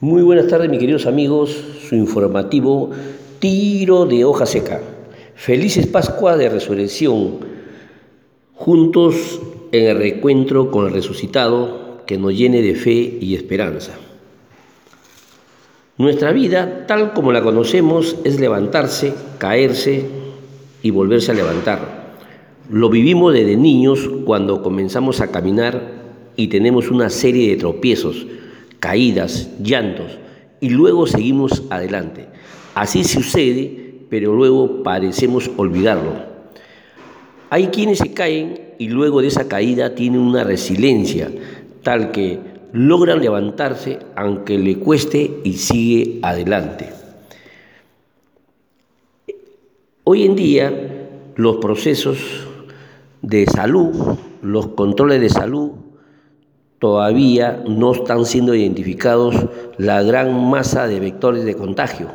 [0.00, 1.56] Muy buenas tardes, mis queridos amigos.
[1.88, 2.90] Su informativo
[3.38, 4.82] Tiro de hoja seca.
[5.34, 7.38] Felices Pascua de Resurrección.
[8.52, 9.40] Juntos
[9.72, 13.92] en el reencuentro con el resucitado que nos llene de fe y esperanza.
[15.96, 20.04] Nuestra vida, tal como la conocemos, es levantarse, caerse
[20.82, 22.16] y volverse a levantar.
[22.68, 25.94] Lo vivimos desde niños cuando comenzamos a caminar
[26.36, 28.26] y tenemos una serie de tropiezos
[28.80, 30.18] caídas, llantos,
[30.60, 32.26] y luego seguimos adelante.
[32.74, 36.12] Así sucede, pero luego parecemos olvidarlo.
[37.50, 41.30] Hay quienes se caen y luego de esa caída tienen una resiliencia
[41.82, 42.38] tal que
[42.72, 46.88] logran levantarse aunque le cueste y sigue adelante.
[50.04, 50.72] Hoy en día
[51.36, 52.18] los procesos
[53.22, 55.72] de salud, los controles de salud
[56.78, 59.34] todavía no están siendo identificados
[59.78, 62.08] la gran masa de vectores de contagio,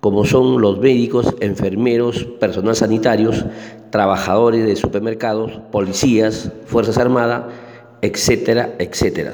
[0.00, 3.44] como son los médicos, enfermeros, personal sanitarios,
[3.90, 7.44] trabajadores de supermercados, policías, Fuerzas Armadas,
[8.00, 9.32] etcétera, etcétera.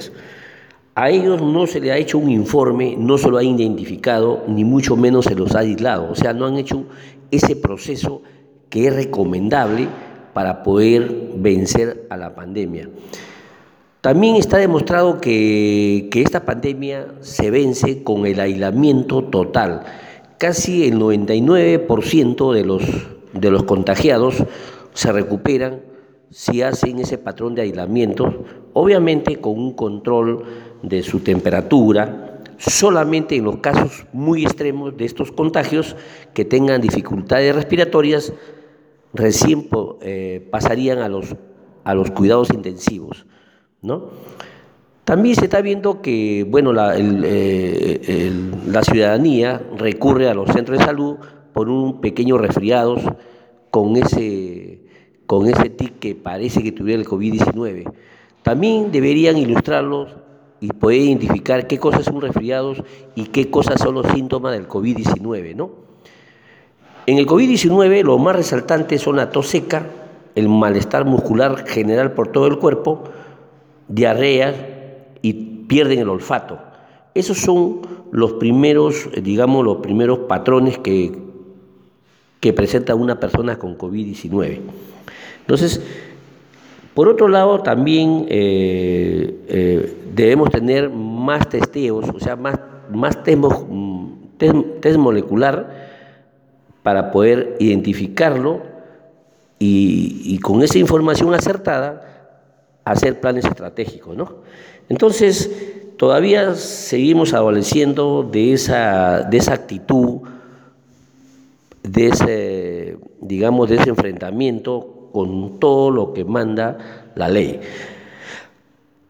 [0.94, 4.64] A ellos no se les ha hecho un informe, no se lo ha identificado, ni
[4.64, 6.10] mucho menos se los ha aislado.
[6.10, 6.86] O sea, no han hecho
[7.30, 8.22] ese proceso
[8.68, 9.86] que es recomendable
[10.34, 12.88] para poder vencer a la pandemia.
[14.00, 19.82] También está demostrado que, esta pandemia se vence con el aislamiento total.
[20.38, 22.82] Casi el 99% de los,
[23.32, 24.44] de los contagiados
[24.94, 25.80] se recuperan
[26.30, 30.44] si hacen ese patrón de aislamiento, obviamente con un control
[30.82, 35.96] de su temperatura, solamente en los casos muy extremos de estos contagios
[36.34, 38.32] que tengan dificultades respiratorias,
[39.12, 39.68] recién
[40.02, 41.34] eh, pasarían a los,
[41.82, 43.26] a los cuidados intensivos.
[43.82, 44.10] ¿No?
[45.04, 48.30] También se está viendo que bueno, la, eh,
[48.66, 51.16] la, ciudadanía recurre a los centros de salud
[51.54, 53.00] por un pequeño resfriados
[53.70, 54.80] con ese,
[55.26, 57.90] con ese tic que parece que tuviera el COVID-19.
[58.42, 60.14] También deberían ilustrarlos
[60.60, 62.82] y poder identificar qué cosas son resfriados
[63.14, 65.54] y qué cosas son los síntomas del COVID-19.
[65.54, 65.70] ¿no?
[67.06, 69.86] En el COVID-19 lo más resaltante son la tos seca,
[70.34, 73.04] el malestar muscular general por todo el cuerpo,
[73.88, 74.54] diarrea
[75.22, 75.32] y
[75.66, 76.58] pierden el olfato.
[77.14, 77.80] Esos son
[78.12, 81.12] los primeros, digamos, los primeros patrones que,
[82.40, 84.60] que presenta una persona con COVID-19.
[85.40, 85.82] Entonces,
[86.94, 92.58] por otro lado, también eh, eh, debemos tener más testeos, o sea, más,
[92.92, 95.88] más test, molecular
[96.82, 98.62] para poder identificarlo
[99.60, 102.07] y con esa información acertada
[102.90, 104.16] hacer planes estratégicos.
[104.16, 104.36] ¿no?
[104.88, 105.50] Entonces,
[105.96, 110.20] todavía seguimos adoleciendo de esa, de esa actitud,
[111.82, 117.60] de ese, digamos, de ese enfrentamiento con todo lo que manda la ley.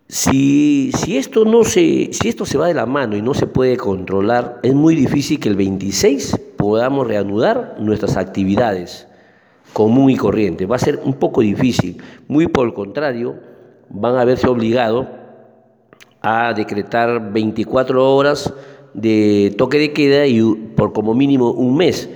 [0.08, 3.46] Si, si, esto no se, si esto se va de la mano y no se
[3.46, 9.06] puede controlar, es muy difícil que el 26 podamos reanudar nuestras actividades
[9.74, 10.64] común y corriente.
[10.64, 11.98] Va a ser un poco difícil.
[12.26, 13.36] Muy por el contrario,
[13.90, 15.06] van a verse obligados
[16.20, 18.52] a decretar 24 horas
[18.94, 20.42] de toque de queda y
[20.76, 22.08] por como mínimo un mes.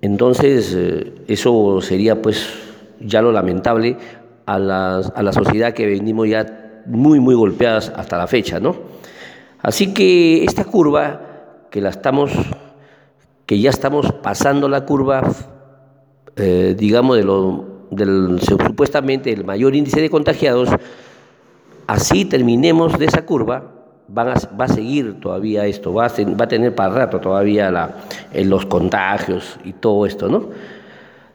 [0.00, 2.46] Entonces, eh, eso sería pues
[3.00, 3.96] ya lo lamentable
[4.46, 8.76] a la, a la sociedad que venimos ya muy, muy golpeadas hasta la fecha, ¿no?
[9.62, 11.20] Así que esta curva,
[11.70, 12.32] que la estamos,
[13.46, 15.22] que ya estamos pasando la curva,
[16.36, 20.68] eh, digamos, de lo del supuestamente el mayor índice de contagiados,
[21.86, 23.74] así terminemos de esa curva,
[24.08, 27.96] va a seguir todavía esto, va a, va a tener para rato todavía la,
[28.34, 30.50] los contagios y todo esto, ¿no?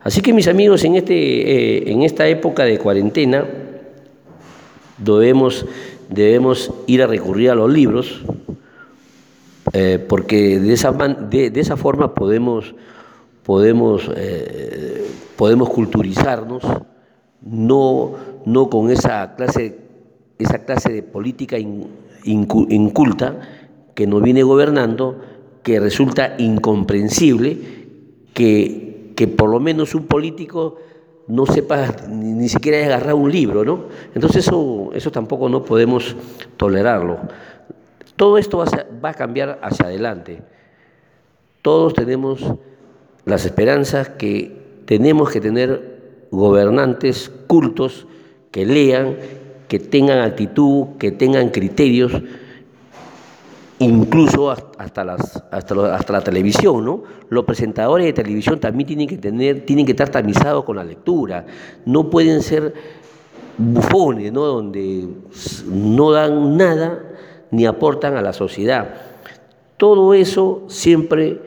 [0.01, 3.43] Así que mis amigos, en, este, eh, en esta época de cuarentena
[4.97, 5.65] debemos,
[6.09, 8.21] debemos ir a recurrir a los libros,
[9.73, 12.73] eh, porque de esa, de esa forma podemos,
[13.43, 15.09] podemos eh,
[15.39, 16.61] podemos culturizarnos,
[17.41, 18.11] no,
[18.45, 19.79] no con esa clase,
[20.37, 21.57] esa clase de política
[22.25, 23.39] inculta
[23.95, 25.15] que nos viene gobernando,
[25.63, 27.57] que resulta incomprensible
[28.33, 30.75] que, que por lo menos un político
[31.27, 33.85] no sepa ni, siquiera agarrar un libro, ¿no?
[34.13, 36.17] Entonces eso, eso tampoco no podemos
[36.57, 37.17] tolerarlo.
[38.17, 38.65] Todo esto va
[39.01, 40.41] va a cambiar hacia adelante.
[41.61, 42.43] Todos tenemos
[43.25, 45.99] las esperanzas que tenemos que tener
[46.31, 48.07] gobernantes cultos
[48.51, 49.17] que lean,
[49.67, 52.11] que tengan actitud, que tengan criterios
[53.79, 55.01] incluso hasta,
[55.53, 57.03] hasta, hasta, la televisión, ¿no?
[57.29, 61.45] Los presentadores de televisión también tienen que tener, tienen que estar tamizados con la lectura,
[61.85, 62.73] no pueden ser
[63.57, 64.45] bufones, ¿no?
[64.45, 65.07] Donde
[65.65, 67.03] no dan nada
[67.51, 68.95] ni aportan a la sociedad.
[69.77, 71.39] Todo eso siempre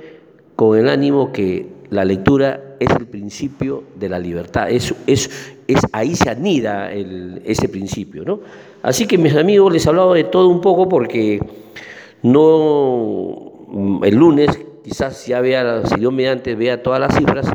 [0.57, 5.31] con el ánimo que la lectura es el principio de la libertad, es, es,
[5.93, 8.41] ahí se anida ese principio, ¿no?
[8.83, 11.41] Así que mis amigos les he hablado de todo un poco porque
[12.23, 17.47] no, mm, el lunes quizás ya vea, si Dios mediante vea todas las cifras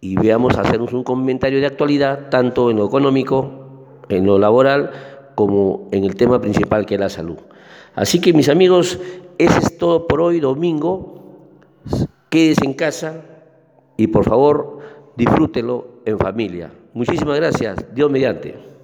[0.00, 4.90] y veamos hacernos un comentario de actualidad, tanto en lo económico, en lo laboral,
[5.34, 7.38] como en el tema principal que es la salud.
[7.94, 8.98] Así que mis amigos,
[9.38, 11.18] eso es todo por hoy, domingo.
[12.30, 13.22] Quédese en casa
[13.96, 14.78] y por favor
[15.16, 16.70] disfrútelo en familia.
[16.94, 17.94] Muchísimas gracias.
[17.94, 18.77] Dios mediante.